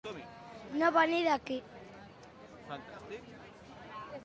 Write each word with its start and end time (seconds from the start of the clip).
No 0.81 0.89
venir 0.95 1.19
d'aquí. 1.27 1.59